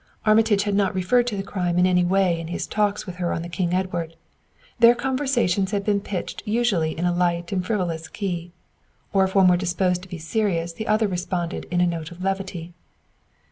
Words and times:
Armitage 0.25 0.63
had 0.63 0.73
not 0.73 0.95
referred 0.95 1.27
to 1.27 1.37
the 1.37 1.43
crime 1.43 1.77
in 1.77 1.85
any 1.85 2.03
way 2.03 2.39
in 2.39 2.47
his 2.47 2.65
talks 2.65 3.05
with 3.05 3.17
her 3.17 3.31
on 3.31 3.43
the 3.43 3.47
King 3.47 3.71
Edward; 3.71 4.15
their 4.79 4.95
conversations 4.95 5.69
had 5.69 5.83
been 5.83 6.01
pitched 6.01 6.41
usually 6.43 6.97
in 6.97 7.05
a 7.05 7.13
light 7.13 7.51
and 7.51 7.63
frivolous 7.63 8.07
key, 8.07 8.51
or 9.13 9.25
if 9.25 9.35
one 9.35 9.47
were 9.47 9.55
disposed 9.55 10.01
to 10.01 10.09
be 10.09 10.17
serious 10.17 10.73
the 10.73 10.87
other 10.87 11.07
responded 11.07 11.67
in 11.69 11.79
a 11.81 11.85
note 11.85 12.09
of 12.09 12.23
levity. 12.23 12.73